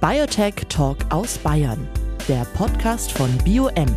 Biotech 0.00 0.66
Talk 0.68 0.98
aus 1.08 1.38
Bayern, 1.38 1.88
der 2.28 2.44
Podcast 2.56 3.10
von 3.12 3.30
BioM, 3.38 3.96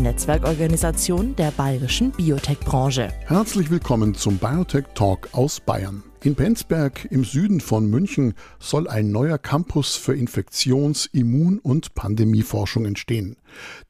Netzwerkorganisation 0.00 1.34
der 1.34 1.50
bayerischen 1.52 2.12
Biotech-Branche. 2.12 3.08
Herzlich 3.26 3.70
willkommen 3.70 4.14
zum 4.14 4.38
Biotech 4.38 4.84
Talk 4.94 5.28
aus 5.32 5.58
Bayern. 5.58 6.04
In 6.24 6.36
Penzberg 6.36 7.08
im 7.10 7.24
Süden 7.24 7.60
von 7.60 7.90
München 7.90 8.34
soll 8.60 8.86
ein 8.86 9.10
neuer 9.10 9.38
Campus 9.38 9.96
für 9.96 10.14
Infektions-, 10.14 11.06
Immun- 11.12 11.58
und 11.58 11.96
Pandemieforschung 11.96 12.84
entstehen. 12.84 13.34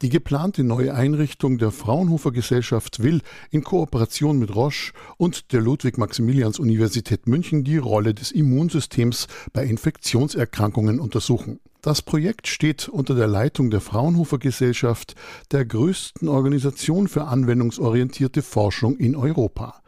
Die 0.00 0.08
geplante 0.08 0.64
neue 0.64 0.94
Einrichtung 0.94 1.58
der 1.58 1.70
Fraunhofer 1.70 2.32
Gesellschaft 2.32 3.02
will 3.02 3.20
in 3.50 3.62
Kooperation 3.62 4.38
mit 4.38 4.54
Roche 4.54 4.94
und 5.18 5.52
der 5.52 5.60
Ludwig-Maximilians-Universität 5.60 7.26
München 7.26 7.64
die 7.64 7.76
Rolle 7.76 8.14
des 8.14 8.32
Immunsystems 8.32 9.26
bei 9.52 9.66
Infektionserkrankungen 9.66 11.00
untersuchen. 11.00 11.60
Das 11.82 12.00
Projekt 12.00 12.46
steht 12.46 12.88
unter 12.88 13.14
der 13.14 13.26
Leitung 13.26 13.68
der 13.68 13.82
Fraunhofer 13.82 14.38
Gesellschaft, 14.38 15.16
der 15.50 15.66
größten 15.66 16.28
Organisation 16.28 17.08
für 17.08 17.24
anwendungsorientierte 17.24 18.40
Forschung 18.40 18.96
in 18.96 19.16
Europa. 19.16 19.82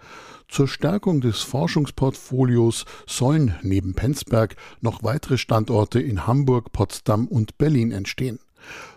Zur 0.48 0.68
Stärkung 0.68 1.20
des 1.20 1.40
Forschungsportfolios 1.40 2.84
sollen 3.06 3.54
neben 3.62 3.94
Penzberg 3.94 4.56
noch 4.80 5.02
weitere 5.02 5.38
Standorte 5.38 6.00
in 6.00 6.26
Hamburg, 6.26 6.72
Potsdam 6.72 7.26
und 7.26 7.58
Berlin 7.58 7.92
entstehen. 7.92 8.38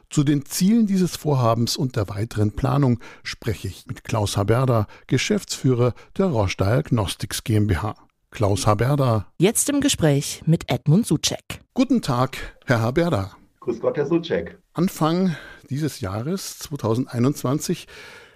Zu 0.09 0.23
den 0.23 0.45
Zielen 0.45 0.87
dieses 0.87 1.17
Vorhabens 1.17 1.75
und 1.75 1.95
der 1.95 2.07
weiteren 2.07 2.51
Planung 2.51 2.99
spreche 3.23 3.67
ich 3.67 3.85
mit 3.87 4.03
Klaus 4.03 4.37
Haberda, 4.37 4.87
Geschäftsführer 5.07 5.93
der 6.17 6.27
Roche 6.27 6.57
Diagnostics 6.57 7.43
GmbH. 7.43 7.95
Klaus 8.31 8.67
Haberda. 8.67 9.27
Jetzt 9.37 9.69
im 9.69 9.81
Gespräch 9.81 10.43
mit 10.45 10.69
Edmund 10.69 11.07
Suchek. 11.07 11.61
Guten 11.73 12.01
Tag, 12.01 12.37
Herr 12.65 12.81
Haberda. 12.81 13.31
Grüß 13.61 13.79
Gott, 13.79 13.97
Herr 13.97 14.05
Suchek. 14.05 14.57
Anfang 14.73 15.35
dieses 15.69 15.99
Jahres 15.99 16.59
2021 16.59 17.87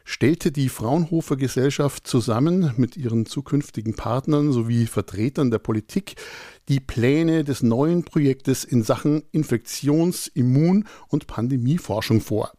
stellte 0.03 0.51
die 0.51 0.69
Fraunhofer 0.69 1.35
Gesellschaft 1.35 2.07
zusammen 2.07 2.73
mit 2.77 2.97
ihren 2.97 3.25
zukünftigen 3.25 3.95
Partnern 3.95 4.51
sowie 4.51 4.87
Vertretern 4.87 5.51
der 5.51 5.59
Politik 5.59 6.15
die 6.69 6.79
Pläne 6.79 7.43
des 7.43 7.63
neuen 7.63 8.03
Projektes 8.03 8.63
in 8.63 8.83
Sachen 8.83 9.23
Infektions-, 9.31 10.27
Immun- 10.27 10.85
und 11.07 11.27
Pandemieforschung 11.27 12.21
vor. 12.21 12.51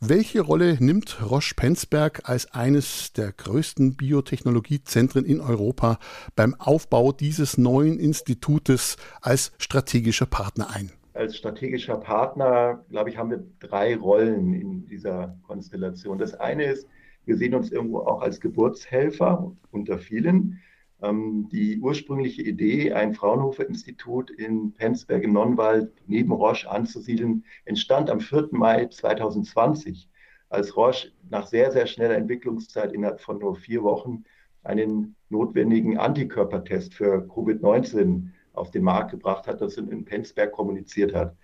Welche 0.00 0.40
Rolle 0.40 0.76
nimmt 0.80 1.18
Roche 1.22 1.54
Penzberg 1.54 2.28
als 2.28 2.52
eines 2.52 3.12
der 3.12 3.32
größten 3.32 3.96
Biotechnologiezentren 3.96 5.24
in 5.24 5.40
Europa 5.40 5.98
beim 6.36 6.54
Aufbau 6.54 7.12
dieses 7.12 7.58
neuen 7.58 7.98
Institutes 7.98 8.96
als 9.20 9.52
strategischer 9.58 10.26
Partner 10.26 10.70
ein? 10.70 10.92
Als 11.12 11.36
strategischer 11.36 11.96
Partner, 11.96 12.84
glaube 12.90 13.10
ich, 13.10 13.16
haben 13.16 13.30
wir 13.30 13.44
drei 13.58 13.96
Rollen 13.96 14.54
in 14.54 14.86
dieser 14.86 15.36
Konstellation. 15.42 16.18
Das 16.18 16.34
eine 16.34 16.64
ist, 16.64 16.86
wir 17.24 17.36
sehen 17.36 17.54
uns 17.54 17.70
irgendwo 17.70 18.00
auch 18.00 18.22
als 18.22 18.40
Geburtshelfer 18.40 19.52
unter 19.70 19.98
vielen. 19.98 20.60
Ähm, 21.02 21.48
die 21.50 21.78
ursprüngliche 21.80 22.42
Idee, 22.42 22.92
ein 22.92 23.14
Fraunhofer-Institut 23.14 24.30
in 24.30 24.72
Penzberg 24.72 25.22
im 25.22 25.32
Nonnwald 25.32 25.92
neben 26.06 26.32
Roche 26.32 26.70
anzusiedeln, 26.70 27.44
entstand 27.64 28.10
am 28.10 28.20
4. 28.20 28.48
Mai 28.52 28.86
2020, 28.86 30.08
als 30.48 30.76
Roche 30.76 31.12
nach 31.28 31.46
sehr, 31.46 31.72
sehr 31.72 31.86
schneller 31.86 32.16
Entwicklungszeit 32.16 32.92
innerhalb 32.92 33.20
von 33.20 33.38
nur 33.38 33.56
vier 33.56 33.82
Wochen 33.82 34.24
einen 34.62 35.16
notwendigen 35.30 35.96
Antikörpertest 35.96 36.94
für 36.94 37.26
Covid-19 37.26 38.30
auf 38.60 38.70
den 38.70 38.84
Markt 38.84 39.10
gebracht 39.10 39.46
hat, 39.46 39.60
das 39.60 39.76
in 39.76 40.04
Penzberg 40.04 40.52
kommuniziert 40.52 41.14
hat. 41.14 41.36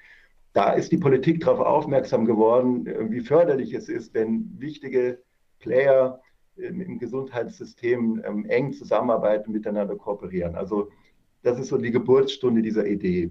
Da 0.53 0.73
ist 0.73 0.93
die 0.93 0.99
Politik 0.99 1.41
darauf 1.41 1.61
aufmerksam 1.61 2.25
geworden, 2.25 2.87
wie 3.11 3.21
förderlich 3.21 3.75
es 3.75 3.89
ist, 3.89 4.15
wenn 4.15 4.51
wichtige 4.59 5.19
Player 5.59 6.21
im 6.57 6.99
Gesundheitssystem 6.99 8.23
ähm, 8.25 8.47
eng 8.47 8.73
zusammenarbeiten, 8.73 9.53
miteinander 9.53 9.97
kooperieren. 9.97 10.55
Also 10.55 10.91
das 11.43 11.59
ist 11.59 11.69
so 11.69 11.77
die 11.77 11.91
Geburtsstunde 11.91 12.63
dieser 12.63 12.87
Idee. 12.87 13.31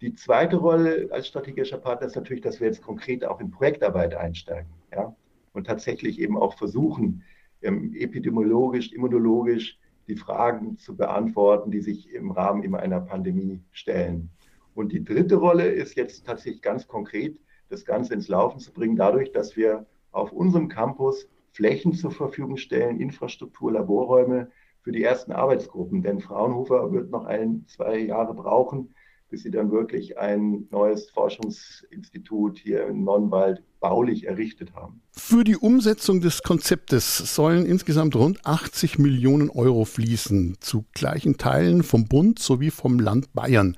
Die 0.00 0.14
zweite 0.14 0.56
Rolle 0.56 1.08
als 1.10 1.28
strategischer 1.28 1.78
Partner 1.78 2.06
ist 2.06 2.16
natürlich, 2.16 2.42
dass 2.42 2.60
wir 2.60 2.66
jetzt 2.68 2.82
konkret 2.82 3.24
auch 3.24 3.40
in 3.40 3.50
Projektarbeit 3.50 4.14
einsteigen 4.14 4.70
ja? 4.92 5.14
und 5.52 5.66
tatsächlich 5.66 6.20
eben 6.20 6.36
auch 6.36 6.56
versuchen, 6.56 7.24
ähm, 7.62 7.94
epidemiologisch, 7.94 8.92
immunologisch 8.92 9.78
die 10.08 10.16
Fragen 10.16 10.76
zu 10.78 10.96
beantworten, 10.96 11.70
die 11.70 11.80
sich 11.80 12.12
im 12.12 12.30
Rahmen 12.30 12.62
immer 12.62 12.80
einer 12.80 13.00
Pandemie 13.00 13.62
stellen. 13.70 14.30
Und 14.74 14.92
die 14.92 15.04
dritte 15.04 15.36
Rolle 15.36 15.66
ist 15.66 15.96
jetzt 15.96 16.26
tatsächlich 16.26 16.62
ganz 16.62 16.86
konkret, 16.88 17.38
das 17.68 17.84
Ganze 17.84 18.14
ins 18.14 18.28
Laufen 18.28 18.58
zu 18.58 18.72
bringen, 18.72 18.96
dadurch, 18.96 19.32
dass 19.32 19.56
wir 19.56 19.86
auf 20.10 20.32
unserem 20.32 20.68
Campus 20.68 21.28
Flächen 21.52 21.92
zur 21.92 22.10
Verfügung 22.10 22.56
stellen, 22.56 23.00
Infrastruktur, 23.00 23.72
Laborräume 23.72 24.50
für 24.82 24.92
die 24.92 25.02
ersten 25.02 25.32
Arbeitsgruppen. 25.32 26.02
Denn 26.02 26.20
Fraunhofer 26.20 26.92
wird 26.92 27.10
noch 27.10 27.24
ein, 27.24 27.64
zwei 27.66 27.98
Jahre 27.98 28.34
brauchen, 28.34 28.94
bis 29.32 29.44
sie 29.44 29.50
dann 29.50 29.72
wirklich 29.72 30.18
ein 30.18 30.68
neues 30.70 31.08
Forschungsinstitut 31.08 32.58
hier 32.58 32.86
in 32.86 33.02
Nonnwald 33.02 33.62
baulich 33.80 34.26
errichtet 34.28 34.74
haben. 34.74 35.00
Für 35.10 35.42
die 35.42 35.56
Umsetzung 35.56 36.20
des 36.20 36.42
Konzeptes 36.42 37.34
sollen 37.34 37.64
insgesamt 37.64 38.14
rund 38.14 38.44
80 38.44 38.98
Millionen 38.98 39.48
Euro 39.48 39.86
fließen, 39.86 40.58
zu 40.60 40.84
gleichen 40.92 41.38
Teilen 41.38 41.82
vom 41.82 42.08
Bund 42.08 42.40
sowie 42.40 42.70
vom 42.70 43.00
Land 43.00 43.32
Bayern. 43.32 43.74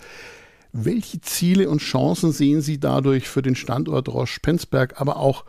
Welche 0.72 1.20
Ziele 1.20 1.70
und 1.70 1.78
Chancen 1.78 2.32
sehen 2.32 2.60
Sie 2.60 2.80
dadurch 2.80 3.28
für 3.28 3.40
den 3.40 3.54
Standort 3.54 4.08
Roche-Penzberg, 4.08 5.00
aber 5.00 5.18
auch 5.18 5.44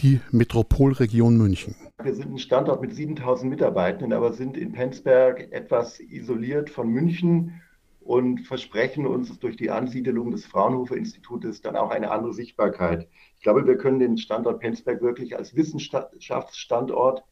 die 0.00 0.20
Metropolregion 0.32 1.36
München? 1.36 1.76
Wir 2.02 2.16
sind 2.16 2.32
ein 2.32 2.38
Standort 2.38 2.80
mit 2.80 2.92
7000 2.92 3.48
Mitarbeitenden, 3.48 4.12
aber 4.12 4.32
sind 4.32 4.56
in 4.56 4.72
Penzberg 4.72 5.52
etwas 5.52 6.00
isoliert 6.00 6.68
von 6.68 6.88
München 6.88 7.62
und 8.06 8.40
versprechen 8.46 9.06
uns 9.06 9.38
durch 9.38 9.56
die 9.56 9.70
Ansiedelung 9.70 10.30
des 10.30 10.46
Fraunhofer 10.46 10.96
Institutes 10.96 11.60
dann 11.60 11.76
auch 11.76 11.90
eine 11.90 12.10
andere 12.10 12.32
Sichtbarkeit. 12.32 13.08
Ich 13.36 13.42
glaube, 13.42 13.66
wir 13.66 13.76
können 13.76 13.98
den 13.98 14.16
Standort 14.16 14.60
Penzberg 14.60 15.02
wirklich 15.02 15.36
als 15.36 15.56
Wissenschaftsstandort 15.56 17.24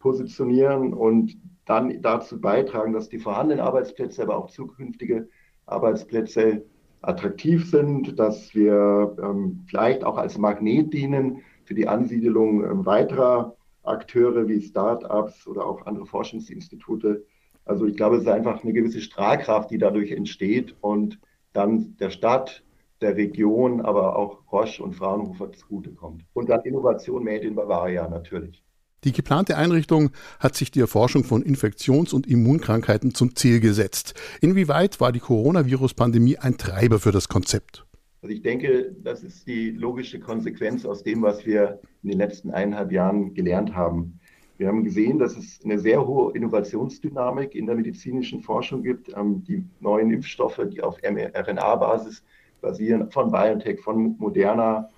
positionieren 0.00 0.92
und 0.92 1.36
dann 1.64 2.02
dazu 2.02 2.40
beitragen, 2.40 2.92
dass 2.92 3.08
die 3.08 3.18
vorhandenen 3.18 3.64
Arbeitsplätze, 3.64 4.22
aber 4.22 4.36
auch 4.36 4.50
zukünftige 4.50 5.28
Arbeitsplätze 5.66 6.64
attraktiv 7.02 7.70
sind, 7.70 8.18
dass 8.18 8.54
wir 8.54 9.16
ähm, 9.22 9.64
vielleicht 9.68 10.02
auch 10.02 10.16
als 10.16 10.38
Magnet 10.38 10.92
dienen 10.92 11.42
für 11.64 11.74
die 11.74 11.88
Ansiedelung 11.88 12.64
ähm, 12.64 12.86
weiterer 12.86 13.56
Akteure 13.84 14.48
wie 14.48 14.60
Start-ups 14.60 15.46
oder 15.46 15.64
auch 15.64 15.86
andere 15.86 16.06
Forschungsinstitute 16.06 17.24
also 17.66 17.84
ich 17.86 17.96
glaube, 17.96 18.16
es 18.16 18.22
ist 18.22 18.28
einfach 18.28 18.62
eine 18.62 18.72
gewisse 18.72 19.00
Strahlkraft, 19.00 19.70
die 19.70 19.78
dadurch 19.78 20.12
entsteht 20.12 20.74
und 20.80 21.18
dann 21.52 21.96
der 21.98 22.10
Stadt, 22.10 22.62
der 23.00 23.16
Region, 23.16 23.82
aber 23.82 24.16
auch 24.16 24.50
Roche 24.50 24.82
und 24.82 24.94
Fraunhofer 24.94 25.52
zugutekommt. 25.52 26.24
Und 26.32 26.48
dann 26.48 26.62
Innovation 26.62 27.24
made 27.24 27.46
in 27.46 27.54
Bavaria 27.54 28.08
natürlich. 28.08 28.62
Die 29.04 29.12
geplante 29.12 29.56
Einrichtung 29.56 30.10
hat 30.38 30.54
sich 30.54 30.70
die 30.70 30.80
Erforschung 30.80 31.24
von 31.24 31.42
Infektions- 31.42 32.14
und 32.14 32.26
Immunkrankheiten 32.26 33.14
zum 33.14 33.36
Ziel 33.36 33.60
gesetzt. 33.60 34.14
Inwieweit 34.40 35.00
war 35.00 35.12
die 35.12 35.20
Coronavirus-Pandemie 35.20 36.38
ein 36.38 36.56
Treiber 36.56 36.98
für 36.98 37.12
das 37.12 37.28
Konzept? 37.28 37.86
Also 38.22 38.34
ich 38.34 38.42
denke, 38.42 38.96
das 39.02 39.22
ist 39.22 39.46
die 39.46 39.70
logische 39.70 40.18
Konsequenz 40.18 40.84
aus 40.86 41.02
dem, 41.02 41.22
was 41.22 41.44
wir 41.46 41.80
in 42.02 42.10
den 42.10 42.18
letzten 42.18 42.50
eineinhalb 42.50 42.90
Jahren 42.90 43.34
gelernt 43.34 43.74
haben. 43.74 44.18
Wir 44.58 44.68
haben 44.68 44.84
gesehen, 44.84 45.18
dass 45.18 45.36
es 45.36 45.60
eine 45.64 45.78
sehr 45.78 46.06
hohe 46.06 46.32
Innovationsdynamik 46.34 47.54
in 47.54 47.66
der 47.66 47.76
medizinischen 47.76 48.40
Forschung 48.40 48.82
gibt. 48.82 49.14
Ähm, 49.14 49.44
die 49.44 49.64
neuen 49.80 50.10
Impfstoffe, 50.10 50.60
die 50.72 50.82
auf 50.82 50.98
mRNA-Basis 51.02 52.24
basieren, 52.62 53.10
von 53.10 53.30
BioNTech, 53.30 53.80
von 53.80 54.16
Moderna, 54.18 54.88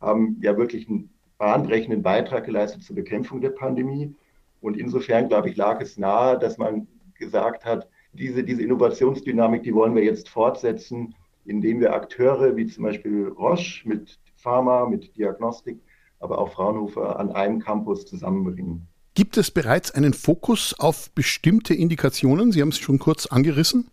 haben 0.00 0.38
ja 0.42 0.56
wirklich 0.56 0.88
einen 0.88 1.10
bahnbrechenden 1.38 2.02
Beitrag 2.02 2.44
geleistet 2.44 2.84
zur 2.84 2.96
Bekämpfung 2.96 3.40
der 3.40 3.50
Pandemie. 3.50 4.14
Und 4.60 4.76
insofern, 4.76 5.28
glaube 5.28 5.48
ich, 5.48 5.56
lag 5.56 5.80
es 5.80 5.98
nahe, 5.98 6.38
dass 6.38 6.56
man 6.58 6.86
gesagt 7.14 7.64
hat, 7.64 7.88
diese, 8.12 8.44
diese 8.44 8.62
Innovationsdynamik, 8.62 9.62
die 9.62 9.74
wollen 9.74 9.94
wir 9.94 10.04
jetzt 10.04 10.28
fortsetzen, 10.28 11.14
indem 11.44 11.80
wir 11.80 11.94
Akteure 11.94 12.56
wie 12.56 12.66
zum 12.66 12.84
Beispiel 12.84 13.28
Roche 13.28 13.88
mit 13.88 14.18
Pharma, 14.36 14.86
mit 14.86 15.16
Diagnostik, 15.16 15.80
aber 16.20 16.38
auch 16.38 16.52
Fraunhofer 16.52 17.18
an 17.18 17.32
einem 17.32 17.60
Campus 17.60 18.06
zusammenbringen. 18.06 18.86
Gibt 19.20 19.36
es 19.36 19.50
bereits 19.50 19.90
einen 19.90 20.14
Fokus 20.14 20.74
auf 20.78 21.10
bestimmte 21.10 21.74
Indikationen? 21.74 22.52
Sie 22.52 22.62
haben 22.62 22.70
es 22.70 22.78
schon 22.78 22.98
kurz 22.98 23.26
angerissen. 23.26 23.90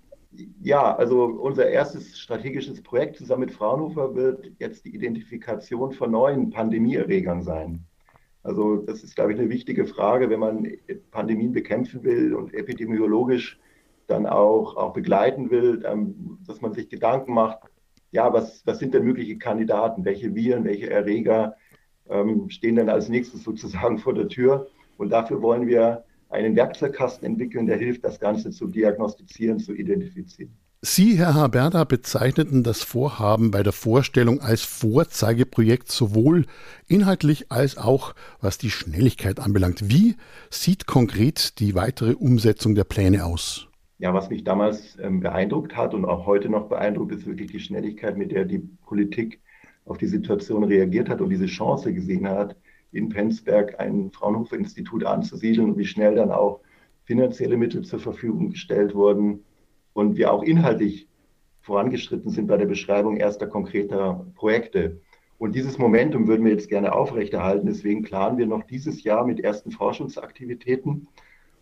Ja, 0.62 0.96
also 0.96 1.26
unser 1.26 1.68
erstes 1.68 2.18
strategisches 2.18 2.82
Projekt 2.82 3.18
zusammen 3.18 3.42
mit 3.42 3.52
Fraunhofer 3.52 4.16
wird 4.16 4.50
jetzt 4.58 4.86
die 4.86 4.96
Identifikation 4.96 5.92
von 5.92 6.12
neuen 6.12 6.50
Pandemieerregern 6.50 7.44
sein. 7.44 7.84
Also 8.42 8.78
das 8.78 9.04
ist, 9.04 9.16
glaube 9.16 9.34
ich, 9.34 9.40
eine 9.40 9.50
wichtige 9.50 9.86
Frage, 9.86 10.30
wenn 10.30 10.40
man 10.40 10.66
Pandemien 11.12 11.52
bekämpfen 11.52 12.06
will 12.06 12.34
und 12.34 12.54
epidemiologisch 12.54 13.60
dann 14.08 14.28
auch, 14.28 14.78
auch 14.78 14.94
begleiten 14.94 15.52
will, 15.52 15.84
ähm, 15.86 16.40
dass 16.48 16.62
man 16.62 16.72
sich 16.72 16.88
Gedanken 16.88 17.34
macht, 17.34 17.60
ja, 18.12 18.32
was, 18.32 18.66
was 18.66 18.80
sind 18.80 18.94
denn 18.94 19.04
mögliche 19.04 19.38
Kandidaten? 19.38 20.06
Welche 20.06 20.34
Viren, 20.34 20.64
welche 20.64 20.90
Erreger 20.90 21.58
ähm, 22.10 22.50
stehen 22.50 22.78
dann 22.78 22.88
als 22.88 23.10
nächstes 23.10 23.44
sozusagen 23.44 23.98
vor 23.98 24.14
der 24.14 24.30
Tür? 24.30 24.70
Und 24.98 25.10
dafür 25.10 25.42
wollen 25.42 25.68
wir 25.68 26.04
einen 26.30 26.56
Werkzeugkasten 26.56 27.26
entwickeln, 27.26 27.68
der 27.68 27.78
hilft, 27.78 28.04
das 28.04 28.20
Ganze 28.20 28.52
zu 28.52 28.68
diagnostizieren, 28.68 29.60
zu 29.60 29.74
identifizieren. 29.74 30.52
Sie, 30.82 31.18
Herr 31.18 31.34
Haberda, 31.34 31.86
bezeichneten 31.86 32.62
das 32.64 32.84
Vorhaben 32.84 33.50
bei 33.50 33.64
der 33.64 33.74
Vorstellung 33.74 34.42
als 34.42 34.62
Vorzeigeprojekt 34.62 35.92
sowohl 35.92 36.46
inhaltlich 36.88 37.52
als 37.52 37.78
auch 37.78 38.14
was 38.42 38.60
die 38.60 38.70
Schnelligkeit 38.70 39.40
anbelangt. 39.40 39.90
Wie 39.90 40.16
sieht 40.52 40.86
konkret 40.86 41.60
die 41.60 41.74
weitere 41.74 42.14
Umsetzung 42.14 42.76
der 42.76 42.84
Pläne 42.84 43.26
aus? 43.26 43.68
Ja, 43.98 44.14
was 44.14 44.30
mich 44.30 44.44
damals 44.44 44.98
ähm, 45.02 45.22
beeindruckt 45.22 45.76
hat 45.76 45.96
und 45.96 46.06
auch 46.06 46.28
heute 46.28 46.50
noch 46.50 46.70
beeindruckt, 46.70 47.12
ist 47.12 47.26
wirklich 47.26 47.52
die 47.52 47.60
Schnelligkeit, 47.60 48.16
mit 48.16 48.32
der 48.32 48.46
die 48.46 48.60
Politik 48.60 49.42
auf 49.86 49.98
die 49.98 50.06
Situation 50.06 50.64
reagiert 50.64 51.10
hat 51.10 51.22
und 51.22 51.30
diese 51.30 51.48
Chance 51.48 51.92
gesehen 51.92 52.28
hat, 52.28 52.56
in 52.92 53.10
Penzberg 53.10 53.80
ein 53.80 54.12
Fraunhofer-Institut 54.12 55.06
anzusiedeln 55.06 55.72
und 55.72 55.78
wie 55.78 55.86
schnell 55.86 56.16
dann 56.16 56.32
auch 56.32 56.62
finanzielle 57.06 57.58
Mittel 57.58 57.84
zur 57.84 58.00
Verfügung 58.00 58.52
gestellt 58.52 58.94
wurden 58.94 59.44
und 59.94 60.18
wir 60.18 60.32
auch 60.32 60.44
inhaltlich 60.44 61.08
vorangeschritten 61.62 62.32
sind 62.32 62.48
bei 62.48 62.58
der 62.58 62.66
Beschreibung 62.66 63.18
erster 63.18 63.48
konkreter 63.48 64.26
Projekte. 64.36 65.02
Und 65.38 65.54
dieses 65.54 65.78
Momentum 65.78 66.28
würden 66.28 66.46
wir 66.46 66.52
jetzt 66.52 66.70
gerne 66.70 66.94
aufrechterhalten. 66.94 67.68
Deswegen 67.68 68.04
planen 68.04 68.38
wir 68.38 68.48
noch 68.48 68.64
dieses 68.64 69.04
Jahr 69.04 69.26
mit 69.26 69.40
ersten 69.40 69.72
Forschungsaktivitäten. 69.72 71.08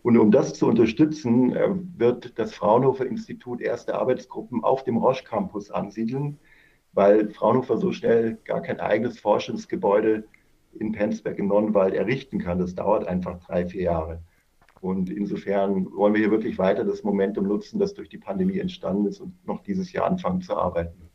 Und 0.02 0.18
um 0.18 0.32
das 0.32 0.54
zu 0.54 0.68
unterstützen, 0.68 1.56
äh, 1.56 1.70
wird 1.98 2.38
das 2.38 2.54
Fraunhofer 2.54 3.08
Institut 3.08 3.60
erste 3.60 3.96
Arbeitsgruppen 3.96 4.64
auf 4.64 4.84
dem 4.84 4.98
Roche 4.98 5.24
Campus 5.24 5.72
ansiedeln, 5.72 6.38
weil 6.94 7.32
Fraunhofer 7.32 7.78
so 7.78 7.92
schnell 7.92 8.38
gar 8.46 8.62
kein 8.62 8.80
eigenes 8.80 9.20
Forschungsgebäude 9.20 10.26
in 10.76 10.92
Penzberg 10.92 11.40
im 11.40 11.48
Nonnenwald 11.48 11.94
errichten 11.94 12.40
kann. 12.40 12.60
Das 12.60 12.76
dauert 12.76 13.08
einfach 13.08 13.40
drei, 13.40 13.66
vier 13.66 13.84
Jahre. 13.84 14.22
Und 14.82 15.10
insofern 15.10 15.88
wollen 15.96 16.14
wir 16.14 16.22
hier 16.22 16.32
wirklich 16.32 16.58
weiter 16.58 16.84
das 16.84 17.04
Momentum 17.04 17.48
nutzen, 17.48 17.80
das 17.80 17.94
durch 17.94 18.10
die 18.10 18.18
Pandemie 18.18 18.60
entstanden 18.60 19.08
ist 19.08 19.20
und 19.20 19.34
noch 19.48 19.64
dieses 19.64 19.92
Jahr 19.92 20.06
anfangen 20.06 20.42
zu 20.42 20.56
arbeiten. 20.56 21.10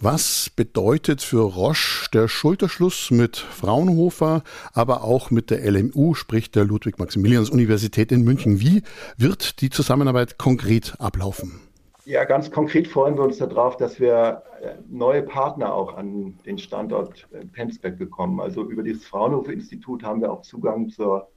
Was 0.00 0.48
bedeutet 0.54 1.22
für 1.22 1.40
Roche 1.40 2.08
der 2.12 2.28
Schulterschluss 2.28 3.10
mit 3.10 3.36
Fraunhofer, 3.36 4.44
aber 4.72 5.02
auch 5.02 5.32
mit 5.32 5.50
der 5.50 5.68
LMU, 5.68 6.14
sprich 6.14 6.52
der 6.52 6.64
Ludwig-Maximilians-Universität 6.64 8.12
in 8.12 8.22
München? 8.22 8.60
Wie 8.60 8.84
wird 9.16 9.60
die 9.60 9.70
Zusammenarbeit 9.70 10.38
konkret 10.38 10.94
ablaufen? 11.00 11.67
Ja, 12.08 12.24
ganz 12.24 12.50
konkret 12.50 12.88
freuen 12.88 13.18
wir 13.18 13.22
uns 13.24 13.36
darauf, 13.36 13.76
dass 13.76 14.00
wir 14.00 14.42
äh, 14.62 14.76
neue 14.88 15.22
Partner 15.22 15.74
auch 15.74 15.94
an 15.94 16.38
den 16.46 16.56
Standort 16.56 17.28
äh, 17.32 17.44
Penzberg 17.44 17.98
bekommen. 17.98 18.40
Also 18.40 18.66
über 18.66 18.82
das 18.82 19.04
Fraunhofer-Institut 19.04 20.02
haben 20.02 20.22
wir 20.22 20.32
auch 20.32 20.40
Zugang 20.40 20.88
zur 20.88 21.28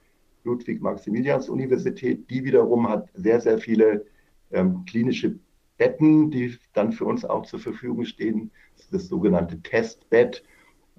Ludwig-Maximilians-Universität. 0.46 2.30
Die 2.30 2.46
wiederum 2.46 2.88
hat 2.88 3.10
sehr, 3.14 3.42
sehr 3.42 3.58
viele 3.58 4.06
ähm, 4.52 4.86
klinische 4.86 5.38
Betten, 5.78 6.32
die 6.32 6.58
dann 6.72 6.94
für 6.94 7.04
uns 7.04 7.26
auch 7.26 7.46
zur 7.46 7.60
Verfügung 7.60 8.06
stehen. 8.06 8.50
Das 8.78 8.88
das 8.92 9.08
sogenannte 9.10 9.62
Testbett, 9.62 10.42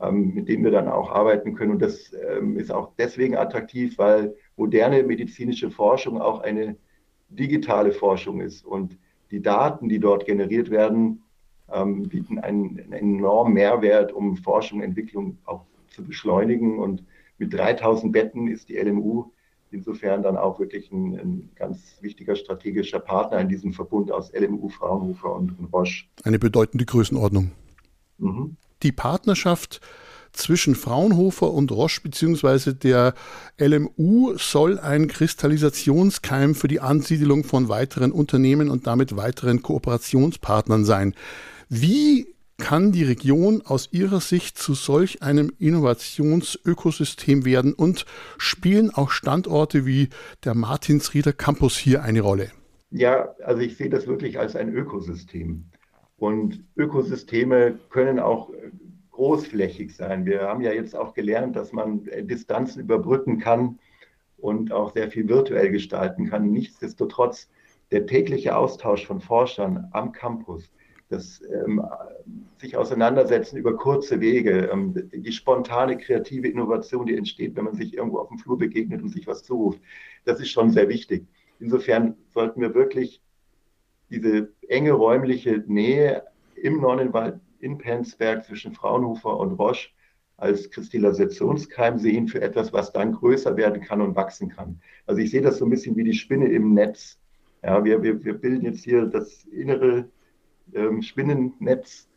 ähm, 0.03 0.35
mit 0.35 0.51
dem 0.51 0.65
wir 0.65 0.71
dann 0.71 0.89
auch 0.89 1.11
arbeiten 1.11 1.55
können. 1.55 1.71
Und 1.71 1.81
das 1.81 2.13
ähm, 2.13 2.59
ist 2.59 2.71
auch 2.71 2.93
deswegen 2.99 3.39
attraktiv, 3.39 3.97
weil 3.97 4.37
moderne 4.55 5.03
medizinische 5.03 5.71
Forschung 5.71 6.21
auch 6.21 6.41
eine 6.41 6.77
digitale 7.31 7.93
Forschung 7.93 8.43
ist. 8.43 8.67
Und 8.67 8.99
die 9.33 9.43
Daten, 9.43 9.89
die 9.89 9.99
dort 9.99 10.27
generiert 10.27 10.71
werden, 10.71 11.23
ähm, 11.73 12.09
bieten 12.09 12.39
einen, 12.39 12.79
einen 12.79 12.93
enormen 12.93 13.55
Mehrwert, 13.55 14.13
um 14.13 14.37
Forschung 14.37 14.79
und 14.79 14.85
Entwicklung 14.85 15.39
auch 15.45 15.65
zu 15.89 16.05
beschleunigen. 16.05 16.79
Und 16.79 17.03
mit 17.39 17.53
3000 17.53 18.13
Betten 18.13 18.47
ist 18.47 18.69
die 18.69 18.77
LMU 18.77 19.33
insofern 19.73 20.23
dann 20.23 20.37
auch 20.37 20.61
wirklich 20.61 20.93
ein, 20.93 21.19
ein, 21.19 21.51
ganz 21.57 21.97
wichtiger 22.03 22.37
strategischer 22.37 23.01
Partner 23.01 23.41
in 23.41 23.49
diesem 23.49 23.73
Verbund 23.73 24.13
aus 24.13 24.31
LMU, 24.33 24.69
Fraunhofer 24.69 25.35
und, 25.35 25.59
und 25.59 25.73
Roche. 25.73 26.05
Eine 26.25 26.39
bedeutende 26.39 26.85
Größenordnung. 26.85 27.53
Mhm. 28.19 28.57
Die 28.83 28.93
Partnerschaft 28.93 29.81
zwischen 30.33 30.75
Fraunhofer 30.75 31.53
und 31.53 31.71
Roche 31.71 32.01
bzw. 32.03 32.73
der 32.73 33.15
LMU 33.59 34.35
soll 34.37 34.79
ein 34.79 35.09
Kristallisationskeim 35.09 36.55
für 36.55 36.69
die 36.69 36.81
Ansiedelung 36.81 37.45
von 37.45 37.69
weiteren 37.69 38.13
Unternehmen 38.13 38.71
und 38.71 38.87
damit 38.87 39.17
weiteren 39.17 39.63
Kooperationspartnern 39.63 40.85
sein. 40.85 41.15
Wie 41.69 42.33
kann 42.59 42.93
die 42.93 43.05
Region 43.05 43.63
aus 43.65 43.89
Ihrer 43.93 44.21
Sicht 44.21 44.57
zu 44.57 44.75
solch 44.75 45.23
einem 45.23 45.53
Innovationsökosystem 45.59 47.45
werden 47.45 47.73
und 47.73 48.07
spielen 48.39 48.91
auch 48.91 49.11
Standorte 49.11 49.85
wie 49.85 50.11
der 50.45 50.55
Martinsrieder 50.55 51.33
Campus 51.33 51.77
hier 51.77 52.03
eine 52.03 52.21
Rolle? 52.21 52.53
Ja, 52.91 53.35
also 53.45 53.63
ich 53.63 53.77
sehe 53.77 53.89
das 53.89 54.07
wirklich 54.07 54.39
als 54.39 54.55
ein 54.55 54.73
Ökosystem. 54.73 55.65
Und 56.19 56.65
Ökosysteme 56.77 57.81
können 57.91 58.21
auch 58.21 58.51
großflächig 59.13 59.95
sein. 59.95 60.27
Wir 60.27 60.43
haben 60.43 60.63
ja 60.63 60.73
jetzt 60.73 60.97
auch 60.97 61.15
gelernt, 61.15 61.57
dass 61.57 61.73
man 61.73 62.05
Distanzen 62.23 62.81
überbrücken 62.81 63.39
kann 63.39 63.79
und 64.39 64.73
auch 64.73 64.93
sehr 64.93 65.11
viel 65.11 65.29
virtuell 65.29 65.71
gestalten 65.71 66.29
kann. 66.29 66.51
Nichtsdestotrotz, 66.51 67.49
der 67.91 68.07
tägliche 68.07 68.57
Austausch 68.57 69.07
von 69.07 69.21
Forschern 69.21 69.89
am 69.93 70.13
Campus, 70.13 70.73
das 71.11 71.43
ähm, 71.43 71.85
sich 72.57 72.77
auseinandersetzen 72.77 73.59
über 73.59 73.77
kurze 73.77 74.21
Wege, 74.21 74.71
ähm, 74.73 74.95
die 75.13 75.33
spontane 75.33 75.99
kreative 75.99 76.49
Innovation, 76.49 77.07
die 77.07 77.17
entsteht, 77.17 77.55
wenn 77.55 77.65
man 77.65 77.75
sich 77.75 77.95
irgendwo 77.95 78.19
auf 78.19 78.29
dem 78.29 78.39
Flur 78.39 78.57
begegnet 78.57 79.03
und 79.03 79.11
sich 79.11 79.27
was 79.27 79.43
zuruft, 79.43 79.81
das 80.25 80.41
ist 80.41 80.51
schon 80.51 80.71
sehr 80.71 80.89
wichtig. 80.89 81.27
Insofern 81.61 82.17
sollten 82.31 82.63
wir 82.63 82.75
wirklich 82.75 83.23
diese 84.11 84.53
enge 84.69 84.93
räumliche 84.93 85.63
Nähe 85.67 86.25
im 86.57 86.81
Nonnenwald 86.81 87.41
in 87.63 87.79
Penzberg 87.79 88.45
zwischen 88.45 88.75
Fraunhofer 88.75 89.39
und 89.39 89.53
Roche 89.53 89.91
als 90.37 90.71
Kristallisationskeim 90.71 91.99
sehen 91.99 92.27
für 92.27 92.43
etwas, 92.43 92.73
was 92.73 92.93
dann 92.93 93.13
größer 93.13 93.57
werden 93.57 93.81
kann 93.81 94.01
und 94.01 94.17
wachsen 94.17 94.49
kann. 94.49 94.81
Also 95.07 95.21
ich 95.21 95.31
sehe 95.31 95.43
das 95.43 95.59
so 95.59 95.65
ein 95.65 95.71
bisschen 95.71 95.97
wie 95.97 96.05
die 96.05 96.15
Spinne 96.15 96.49
im 96.49 96.75
Netz. 96.75 97.19
Ja, 97.63 97.85
wir, 97.85 98.03
wir, 98.03 98.25
wir 98.25 98.35
bilden 98.35 98.65
jetzt 98.65 98.83
hier 98.83 99.07
das 99.07 99.45
innere 99.45 100.09
ähm, 100.75 101.01
Spinnennetz 101.01 102.09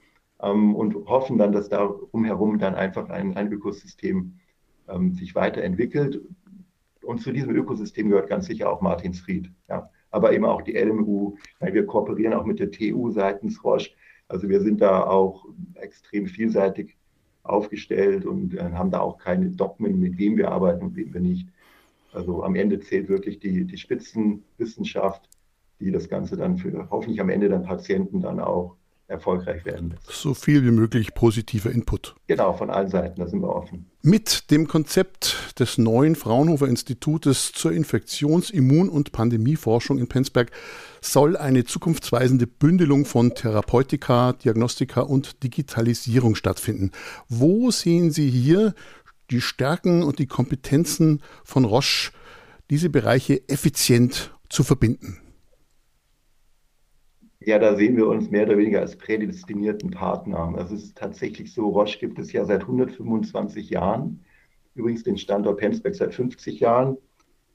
ähm, 0.42 0.75
und 0.75 0.95
hoffen 1.06 1.38
dann, 1.38 1.51
dass 1.51 1.70
da 1.70 1.86
umherum 1.86 2.58
dann 2.58 2.74
einfach 2.74 3.10
ein, 3.10 3.38
ein 3.38 3.51
Ökosystem 3.51 4.39
ähm, 4.88 5.13
sich 5.13 5.36
weiterentwickelt. 5.36 6.22
Und 7.03 7.22
zu 7.22 7.31
diesem 7.31 7.55
Ökosystem 7.55 8.10
gehört 8.10 8.29
ganz 8.29 8.48
sicher 8.48 8.72
auch 8.72 8.81
Martinsried, 8.81 9.51
ja. 9.70 9.91
aber 10.10 10.34
eben 10.34 10.46
auch 10.46 10.63
die 10.63 10.75
LMU. 10.75 11.36
Wir 11.60 11.86
kooperieren 11.86 12.34
auch 12.34 12.46
mit 12.46 12.60
der 12.60 12.72
TU 12.72 13.12
seitens 13.12 13.63
Roche. 13.63 13.91
Also 14.27 14.50
wir 14.50 14.62
sind 14.62 14.82
da 14.82 15.03
auch 15.03 15.46
extrem 15.75 16.27
vielseitig 16.27 16.98
aufgestellt 17.44 18.25
und 18.25 18.55
äh, 18.55 18.72
haben 18.72 18.91
da 18.91 19.00
auch 19.00 19.17
keine 19.17 19.50
Dogmen, 19.51 20.00
mit 20.00 20.17
wem 20.17 20.38
wir 20.38 20.51
arbeiten 20.51 20.86
und 20.86 20.96
wem 20.96 21.13
wir 21.13 21.22
nicht. 21.22 21.48
Also 22.12 22.44
am 22.44 22.55
Ende 22.55 22.79
zählt 22.79 23.10
wirklich 23.10 23.39
die, 23.39 23.65
die 23.65 23.77
Spitzenwissenschaft 23.77 25.29
die 25.79 25.91
das 25.91 26.10
Ganze 26.10 26.38
dann 26.38 26.58
für 26.58 26.89
hoffentlich 26.89 27.20
am 27.22 27.29
Ende 27.29 27.50
dann 27.50 27.63
Patienten 27.63 28.22
dann 28.22 28.39
auch 28.39 28.75
erfolgreich 29.07 29.65
werden 29.65 29.91
lässt. 29.91 30.07
So 30.12 30.33
viel 30.33 30.63
wie 30.65 30.71
möglich 30.71 31.13
positiver 31.13 31.71
Input. 31.71 32.15
Genau, 32.27 32.53
von 32.53 32.69
allen 32.69 32.89
Seiten, 32.89 33.19
da 33.19 33.27
sind 33.27 33.41
wir 33.41 33.55
offen. 33.55 33.85
Mit 34.01 34.50
dem 34.51 34.67
Konzept 34.67 35.53
des 35.59 35.77
neuen 35.77 36.15
Fraunhofer 36.15 36.67
Institutes 36.67 37.51
zur 37.51 37.71
Infektions-, 37.71 38.50
Immun- 38.50 38.89
und 38.89 39.12
Pandemieforschung 39.12 40.00
in 40.00 40.07
Penzberg 40.07 40.51
soll 41.01 41.38
eine 41.38 41.65
zukunftsweisende 41.65 42.47
Bündelung 42.47 43.05
von 43.05 43.35
Therapeutika, 43.35 44.33
Diagnostika 44.33 45.01
und 45.01 45.43
Digitalisierung 45.43 46.35
stattfinden. 46.35 46.91
Wo 47.29 47.69
sehen 47.71 48.12
Sie 48.12 48.29
hier 48.29 48.74
die 49.29 49.41
Stärken 49.41 50.03
und 50.03 50.19
die 50.19 50.27
Kompetenzen 50.27 51.21
von 51.43 51.65
Roche, 51.65 52.12
diese 52.69 52.89
Bereiche 52.89 53.47
effizient 53.50 54.35
zu 54.50 54.63
verbinden? 54.63 55.19
Ja, 57.46 57.60
da 57.60 57.75
sehen 57.75 57.96
wir 57.96 58.08
uns 58.08 58.32
mehr 58.32 58.48
oder 58.48 58.58
weniger 58.58 58.80
als 58.80 58.96
prädestinierten 58.96 59.92
Partner. 59.92 60.52
Das 60.58 60.72
ist 60.72 60.98
tatsächlich 60.98 61.54
so. 61.54 61.70
Roche 61.70 62.00
gibt 62.00 62.18
es 62.18 62.34
ja 62.34 62.44
seit 62.44 62.62
125 62.62 63.70
Jahren. 63.70 64.25
Übrigens 64.74 65.04
den 65.04 65.16
Standort 65.16 65.60
Penzberg 65.60 65.94
seit 65.94 66.16
50 66.16 66.60
Jahren. 66.60 66.98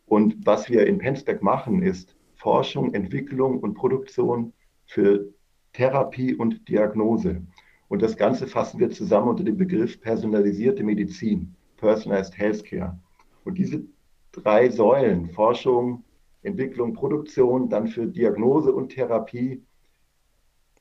Und 0.06 0.46
was 0.46 0.70
wir 0.70 0.86
in 0.86 0.98
Penzberg 0.98 1.42
machen, 1.42 1.82
ist 1.82 2.14
Forschung, 2.36 2.94
Entwicklung 2.94 3.58
und 3.58 3.74
Produktion 3.74 4.52
für 4.86 5.26
Therapie 5.72 6.36
und 6.36 6.68
Diagnose. 6.68 7.42
Und 7.88 8.00
das 8.00 8.16
Ganze 8.16 8.46
fassen 8.46 8.78
wir 8.78 8.90
zusammen 8.90 9.30
unter 9.30 9.42
dem 9.42 9.56
Begriff 9.56 10.00
personalisierte 10.00 10.84
Medizin, 10.84 11.56
Personalized 11.78 12.38
Healthcare. 12.38 12.96
Und 13.44 13.58
diese 13.58 13.82
drei 14.30 14.70
Säulen, 14.70 15.30
Forschung, 15.30 16.04
Entwicklung, 16.44 16.94
Produktion, 16.94 17.68
dann 17.68 17.88
für 17.88 18.06
Diagnose 18.06 18.72
und 18.72 18.90
Therapie, 18.90 19.64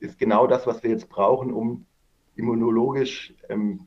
ist 0.00 0.18
genau 0.18 0.46
das, 0.46 0.66
was 0.66 0.82
wir 0.82 0.90
jetzt 0.90 1.08
brauchen, 1.08 1.52
um 1.52 1.86
immunologisch 2.36 3.34
ähm, 3.48 3.80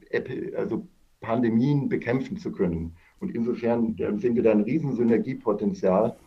also 0.55 0.87
Pandemien 1.21 1.89
bekämpfen 1.89 2.37
zu 2.37 2.51
können. 2.51 2.95
Und 3.19 3.33
insofern 3.33 3.95
sehen 4.19 4.35
wir 4.35 4.43
da 4.43 4.51
ein 4.51 4.61
riesen 4.61 4.95
Synergiepotenzial, 4.95 6.17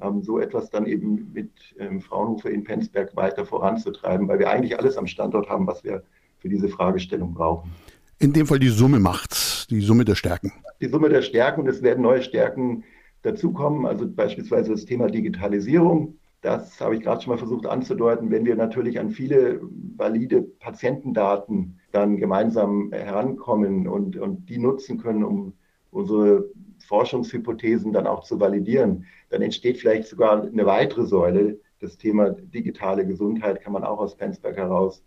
ähm, 0.00 0.22
so 0.22 0.38
etwas 0.38 0.70
dann 0.70 0.86
eben 0.86 1.30
mit 1.32 1.50
ähm, 1.78 2.00
Fraunhofer 2.00 2.50
in 2.50 2.64
Penzberg 2.64 3.14
weiter 3.14 3.46
voranzutreiben, 3.46 4.26
weil 4.28 4.38
wir 4.38 4.50
eigentlich 4.50 4.78
alles 4.78 4.96
am 4.96 5.06
Standort 5.06 5.48
haben, 5.48 5.66
was 5.66 5.84
wir 5.84 6.02
für 6.38 6.48
diese 6.48 6.68
Fragestellung 6.68 7.34
brauchen. 7.34 7.70
In 8.18 8.32
dem 8.32 8.46
Fall 8.46 8.58
die 8.58 8.68
Summe 8.68 8.98
macht, 8.98 9.70
die 9.70 9.80
Summe 9.80 10.04
der 10.04 10.14
Stärken. 10.14 10.52
Die 10.80 10.88
Summe 10.88 11.08
der 11.08 11.22
Stärken 11.22 11.62
und 11.62 11.68
es 11.68 11.82
werden 11.82 12.02
neue 12.02 12.22
Stärken 12.22 12.84
dazukommen, 13.22 13.86
also 13.86 14.08
beispielsweise 14.08 14.70
das 14.72 14.84
Thema 14.84 15.08
Digitalisierung. 15.08 16.14
Das 16.42 16.80
habe 16.80 16.96
ich 16.96 17.02
gerade 17.02 17.22
schon 17.22 17.32
mal 17.32 17.38
versucht 17.38 17.66
anzudeuten. 17.66 18.30
Wenn 18.30 18.44
wir 18.44 18.56
natürlich 18.56 19.00
an 19.00 19.10
viele 19.10 19.60
valide 19.96 20.42
Patientendaten 20.42 21.80
dann 21.92 22.18
gemeinsam 22.18 22.92
herankommen 22.92 23.88
und, 23.88 24.16
und 24.16 24.48
die 24.48 24.58
nutzen 24.58 24.98
können, 24.98 25.24
um 25.24 25.54
unsere 25.90 26.50
Forschungshypothesen 26.86 27.92
dann 27.92 28.06
auch 28.06 28.22
zu 28.22 28.38
validieren, 28.38 29.06
dann 29.30 29.42
entsteht 29.42 29.78
vielleicht 29.78 30.08
sogar 30.08 30.42
eine 30.42 30.66
weitere 30.66 31.06
Säule. 31.06 31.58
Das 31.80 31.96
Thema 31.96 32.30
digitale 32.30 33.06
Gesundheit 33.06 33.60
kann 33.62 33.72
man 33.72 33.84
auch 33.84 33.98
aus 33.98 34.16
Penzberg 34.16 34.56
heraus 34.56 35.02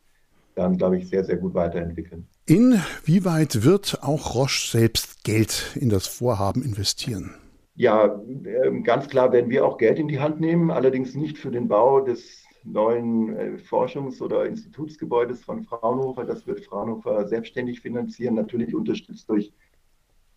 dann, 0.56 0.78
glaube 0.78 0.98
ich, 0.98 1.08
sehr, 1.08 1.24
sehr 1.24 1.38
gut 1.38 1.54
weiterentwickeln. 1.54 2.28
Inwieweit 2.46 3.64
wird 3.64 4.00
auch 4.02 4.36
Roche 4.36 4.72
selbst 4.72 5.24
Geld 5.24 5.78
in 5.80 5.90
das 5.90 6.08
Vorhaben 6.08 6.64
investieren? 6.64 7.36
Ja, 7.80 8.22
ähm, 8.66 8.84
ganz 8.84 9.08
klar 9.08 9.32
werden 9.32 9.50
wir 9.50 9.66
auch 9.66 9.78
Geld 9.78 10.00
in 10.00 10.10
die 10.10 10.20
Hand 10.20 10.42
nehmen, 10.42 10.70
allerdings 10.70 11.16
nicht 11.16 11.38
für 11.38 11.50
den 11.50 11.70
Bau 11.70 12.02
des 12.02 12.44
neuen 12.66 13.38
äh, 13.38 13.58
Forschungs- 13.58 14.22
oder 14.22 14.46
Institutsgebäudes 14.46 15.42
von 15.46 15.64
Fraunhofer. 15.64 16.26
Das 16.26 16.46
wird 16.46 16.60
Fraunhofer 16.66 17.26
selbstständig 17.26 17.80
finanzieren, 17.80 18.36
natürlich 18.36 18.76
unterstützt 18.76 19.30
durch 19.30 19.54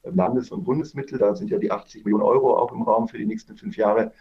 Landes- 0.05 0.53
und 0.53 0.63
Bundesmittel. 0.63 1.19
Da 1.19 1.35
sind 1.35 1.51
ja 1.51 1.59
die 1.59 1.73
80 1.73 2.05
Millionen 2.05 2.23
Euro 2.23 2.57
auch 2.57 2.71
im 2.71 2.83
Raum 2.83 3.09
für 3.09 3.19
die 3.19 3.27
nächsten 3.27 3.57
fünf 3.57 3.77
Jahre. 3.77 4.13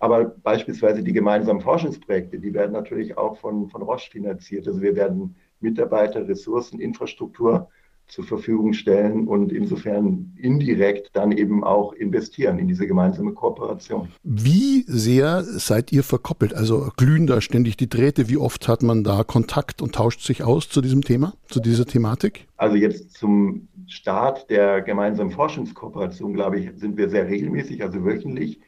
Aber 0.00 0.24
beispielsweise 0.24 1.04
die 1.04 1.12
gemeinsamen 1.12 1.60
Forschungsprojekte, 1.60 2.40
die 2.40 2.54
werden 2.54 2.72
natürlich 2.72 3.16
auch 3.16 3.36
von, 3.36 3.68
von 3.68 3.82
Roche 3.82 4.10
finanziert. 4.10 4.66
Also 4.66 4.82
wir 4.82 4.96
werden 4.96 5.36
Mitarbeiter, 5.60 6.26
Ressourcen, 6.26 6.80
Infrastruktur 6.80 7.70
zur 8.06 8.24
Verfügung 8.24 8.74
stellen 8.74 9.26
und 9.26 9.50
insofern 9.50 10.34
indirekt 10.36 11.10
dann 11.14 11.32
eben 11.32 11.64
auch 11.64 11.92
investieren 11.92 12.58
in 12.58 12.68
diese 12.68 12.86
gemeinsame 12.86 13.32
Kooperation. 13.32 14.08
Wie 14.22 14.84
sehr 14.86 15.42
seid 15.42 15.90
ihr 15.90 16.02
verkoppelt? 16.02 16.54
Also 16.54 16.90
glühen 16.96 17.26
da 17.26 17.40
ständig 17.40 17.76
die 17.76 17.88
Drähte? 17.88 18.28
Wie 18.28 18.36
oft 18.36 18.68
hat 18.68 18.82
man 18.82 19.04
da 19.04 19.24
Kontakt 19.24 19.80
und 19.80 19.94
tauscht 19.94 20.20
sich 20.20 20.44
aus 20.44 20.68
zu 20.68 20.80
diesem 20.80 21.02
Thema, 21.02 21.34
zu 21.48 21.60
dieser 21.60 21.86
Thematik? 21.86 22.46
Also 22.56 22.76
jetzt 22.76 23.14
zum 23.14 23.68
Start 23.86 24.48
der 24.50 24.82
gemeinsamen 24.82 25.30
Forschungskooperation, 25.30 26.34
glaube 26.34 26.60
ich, 26.60 26.70
sind 26.76 26.96
wir 26.96 27.08
sehr 27.08 27.26
regelmäßig, 27.26 27.82
also 27.82 28.04
wöchentlich, 28.04 28.60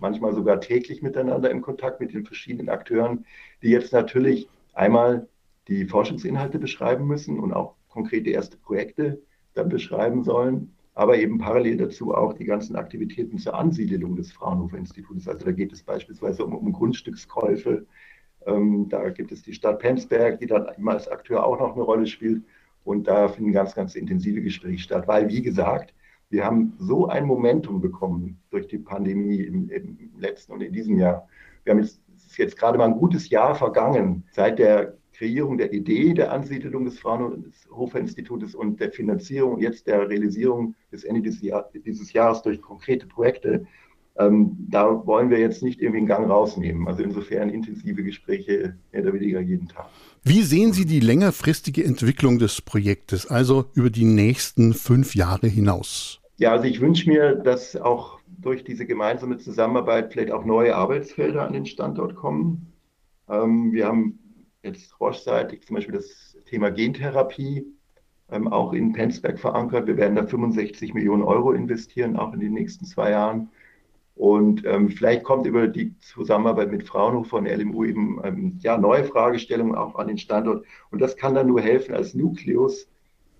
manchmal 0.00 0.34
sogar 0.34 0.60
täglich 0.60 1.00
miteinander 1.00 1.50
im 1.50 1.62
Kontakt 1.62 2.00
mit 2.00 2.12
den 2.12 2.24
verschiedenen 2.24 2.68
Akteuren, 2.68 3.24
die 3.62 3.68
jetzt 3.68 3.92
natürlich 3.92 4.48
einmal 4.74 5.28
die 5.68 5.86
Forschungsinhalte 5.86 6.58
beschreiben 6.58 7.06
müssen 7.06 7.38
und 7.38 7.52
auch 7.52 7.74
konkrete 8.00 8.30
erste 8.30 8.56
Projekte 8.56 9.20
dann 9.54 9.68
beschreiben 9.68 10.24
sollen, 10.24 10.72
aber 10.94 11.18
eben 11.18 11.38
parallel 11.38 11.76
dazu 11.76 12.14
auch 12.14 12.32
die 12.32 12.44
ganzen 12.44 12.76
Aktivitäten 12.76 13.38
zur 13.38 13.54
Ansiedelung 13.54 14.16
des 14.16 14.32
Fraunhofer 14.32 14.78
Instituts. 14.78 15.28
Also 15.28 15.44
da 15.44 15.52
geht 15.52 15.72
es 15.72 15.82
beispielsweise 15.82 16.44
um, 16.44 16.54
um 16.54 16.72
Grundstückskäufe. 16.72 17.86
Ähm, 18.46 18.88
da 18.88 19.10
gibt 19.10 19.32
es 19.32 19.42
die 19.42 19.52
Stadt 19.52 19.80
Penzberg, 19.80 20.40
die 20.40 20.46
dann 20.46 20.66
immer 20.78 20.92
als 20.92 21.08
Akteur 21.08 21.44
auch 21.44 21.58
noch 21.58 21.74
eine 21.74 21.82
Rolle 21.82 22.06
spielt. 22.06 22.42
Und 22.84 23.06
da 23.06 23.28
finden 23.28 23.52
ganz, 23.52 23.74
ganz 23.74 23.94
intensive 23.94 24.40
Gespräche 24.40 24.78
statt, 24.78 25.06
weil, 25.06 25.28
wie 25.28 25.42
gesagt, 25.42 25.92
wir 26.30 26.44
haben 26.44 26.72
so 26.78 27.08
ein 27.08 27.26
Momentum 27.26 27.80
bekommen 27.80 28.40
durch 28.50 28.66
die 28.68 28.78
Pandemie 28.78 29.40
im, 29.42 29.68
im 29.68 30.10
letzten 30.18 30.52
und 30.52 30.62
in 30.62 30.72
diesem 30.72 30.96
Jahr. 30.96 31.28
Wir 31.64 31.72
haben 31.72 31.80
jetzt, 31.80 32.00
jetzt 32.36 32.56
gerade 32.56 32.78
mal 32.78 32.86
ein 32.86 32.96
gutes 32.96 33.28
Jahr 33.28 33.54
vergangen 33.54 34.24
seit 34.30 34.58
der 34.58 34.96
Kreierung 35.20 35.58
der 35.58 35.70
Idee 35.74 36.14
der 36.14 36.32
Ansiedelung 36.32 36.86
des 36.86 36.98
Fraunhofer 36.98 37.98
Institutes 37.98 38.54
und 38.54 38.80
der 38.80 38.90
Finanzierung 38.90 39.54
und 39.54 39.60
jetzt 39.60 39.86
der 39.86 40.08
Realisierung 40.08 40.74
bis 40.90 41.04
Ende 41.04 41.20
dieses, 41.20 41.42
Jahr, 41.42 41.68
dieses 41.74 42.14
Jahres 42.14 42.40
durch 42.40 42.62
konkrete 42.62 43.06
Projekte, 43.06 43.66
ähm, 44.18 44.56
da 44.70 45.06
wollen 45.06 45.28
wir 45.28 45.38
jetzt 45.38 45.62
nicht 45.62 45.82
irgendwie 45.82 45.98
einen 45.98 46.06
Gang 46.06 46.30
rausnehmen. 46.30 46.88
Also 46.88 47.02
insofern 47.02 47.50
intensive 47.50 48.02
Gespräche 48.02 48.76
mehr 48.92 49.02
oder 49.02 49.12
weniger 49.12 49.40
jeden 49.40 49.68
Tag. 49.68 49.90
Wie 50.22 50.40
sehen 50.40 50.72
Sie 50.72 50.86
die 50.86 51.00
längerfristige 51.00 51.84
Entwicklung 51.84 52.38
des 52.38 52.62
Projektes, 52.62 53.26
also 53.26 53.66
über 53.74 53.90
die 53.90 54.06
nächsten 54.06 54.72
fünf 54.72 55.14
Jahre 55.14 55.48
hinaus? 55.48 56.22
Ja, 56.38 56.52
also 56.52 56.64
ich 56.64 56.80
wünsche 56.80 57.10
mir, 57.10 57.34
dass 57.34 57.76
auch 57.76 58.20
durch 58.26 58.64
diese 58.64 58.86
gemeinsame 58.86 59.36
Zusammenarbeit 59.36 60.14
vielleicht 60.14 60.32
auch 60.32 60.46
neue 60.46 60.74
Arbeitsfelder 60.74 61.46
an 61.46 61.52
den 61.52 61.66
Standort 61.66 62.14
kommen. 62.14 62.72
Ähm, 63.28 63.72
wir 63.72 63.86
haben 63.86 64.19
jetzt 64.62 64.98
Roche-seitig 65.00 65.66
zum 65.66 65.76
Beispiel 65.76 65.94
das 65.94 66.36
Thema 66.46 66.70
Gentherapie 66.70 67.66
ähm, 68.30 68.48
auch 68.48 68.72
in 68.72 68.92
Penzberg 68.92 69.38
verankert. 69.38 69.86
Wir 69.86 69.96
werden 69.96 70.16
da 70.16 70.26
65 70.26 70.94
Millionen 70.94 71.22
Euro 71.22 71.52
investieren, 71.52 72.16
auch 72.16 72.32
in 72.32 72.40
den 72.40 72.52
nächsten 72.52 72.84
zwei 72.84 73.10
Jahren. 73.10 73.50
Und 74.14 74.66
ähm, 74.66 74.90
vielleicht 74.90 75.24
kommt 75.24 75.46
über 75.46 75.66
die 75.66 75.98
Zusammenarbeit 76.00 76.70
mit 76.70 76.86
Fraunhofer 76.86 77.38
und 77.38 77.46
LMU 77.46 77.84
eben 77.84 78.20
ähm, 78.22 78.58
ja, 78.60 78.76
neue 78.76 79.04
Fragestellungen 79.04 79.74
auch 79.74 79.94
an 79.94 80.08
den 80.08 80.18
Standort. 80.18 80.66
Und 80.90 81.00
das 81.00 81.16
kann 81.16 81.34
dann 81.34 81.46
nur 81.46 81.62
helfen, 81.62 81.94
als 81.94 82.14
Nukleus 82.14 82.86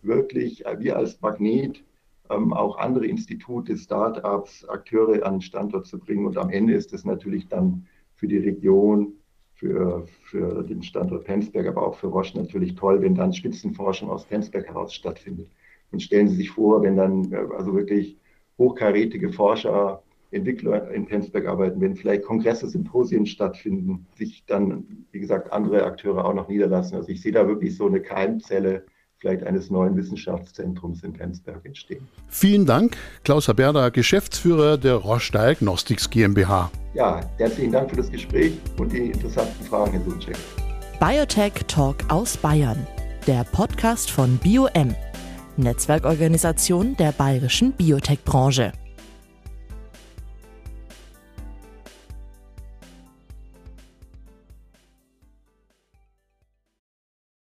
wirklich, 0.03 0.65
äh, 0.65 0.79
wir 0.81 0.97
als 0.97 1.21
Magnet, 1.21 1.85
ähm, 2.31 2.55
auch 2.55 2.79
andere 2.79 3.07
Institute, 3.07 3.77
Start-ups, 3.77 4.65
Akteure 4.69 5.27
an 5.27 5.35
den 5.35 5.43
Standort 5.43 5.87
zu 5.87 5.99
bringen. 5.99 6.25
Und 6.25 6.39
am 6.39 6.49
Ende 6.49 6.73
ist 6.73 6.95
es 6.95 7.05
natürlich 7.05 7.49
dann 7.49 7.87
für 8.15 8.27
die 8.27 8.39
Region 8.39 9.13
für, 9.61 10.07
für 10.23 10.63
den 10.63 10.83
Standort 10.83 11.25
Penzberg, 11.25 11.67
aber 11.67 11.87
auch 11.87 11.95
für 11.95 12.07
Roche 12.07 12.39
natürlich 12.39 12.75
toll, 12.77 13.03
wenn 13.03 13.15
dann 13.15 13.35
Spitzenforschung 13.35 14.09
aus 14.09 14.25
Penzberg 14.25 14.67
heraus 14.67 14.95
stattfindet. 14.95 15.49
Und 15.93 16.03
stellen 16.03 16.29
Sie 16.29 16.37
sich 16.37 16.51
vor, 16.51 16.83
wenn 16.83 16.97
dann 16.97 17.31
äh, 17.31 17.45
also 17.57 17.75
wirklich 17.75 18.17
hochkarätige 18.59 19.33
Forscher, 19.33 20.03
Entwickler 20.33 20.91
in 20.93 21.07
Penzberg 21.07 21.47
arbeiten, 21.47 21.81
wenn 21.81 21.97
vielleicht 21.97 22.23
Kongresse, 22.23 22.69
Symposien 22.69 23.27
stattfinden, 23.27 24.07
sich 24.17 24.45
dann, 24.47 25.05
wie 25.11 25.19
gesagt, 25.19 25.53
andere 25.53 25.85
Akteure 25.85 26.25
auch 26.25 26.35
noch 26.35 26.49
niederlassen. 26.49 26.97
Also 26.97 27.09
ich 27.09 27.21
sehe 27.21 27.33
da 27.33 27.49
wirklich 27.49 27.77
so 27.77 27.87
eine 27.87 28.01
Keimzelle 28.01 28.85
vielleicht 29.17 29.43
eines 29.43 29.71
neuen 29.71 29.97
Wissenschaftszentrums 29.97 31.03
in 31.03 31.13
Penzberg 31.13 31.67
entstehen. 31.67 32.07
Vielen 32.29 32.65
Dank, 32.65 32.97
Klaus 33.25 33.49
Haberda, 33.49 33.89
Geschäftsführer 33.89 34.79
der 34.79 34.95
Roche 34.95 35.33
Diagnostics 35.33 36.09
GmbH. 36.09 36.71
Ja, 36.93 37.21
herzlichen 37.39 37.71
Dank 37.71 37.91
für 37.91 37.97
das 37.97 38.11
Gespräch 38.11 38.55
und 38.79 38.93
die 38.93 39.13
interessanten 39.13 39.65
Fragen, 39.65 39.93
Herr 39.93 40.01
Dunczek. 40.01 40.37
Biotech 40.99 41.53
Talk 41.69 41.97
aus 42.09 42.37
Bayern, 42.37 42.85
der 43.29 43.45
Podcast 43.45 44.11
von 44.11 44.37
BioM, 44.39 44.97
Netzwerkorganisation 45.57 46.97
der 46.97 47.13
bayerischen 47.13 47.73
Biotech-Branche. 47.73 48.73